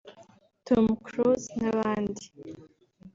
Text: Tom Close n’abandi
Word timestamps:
Tom 0.67 0.85
Close 1.05 1.47
n’abandi 1.61 2.23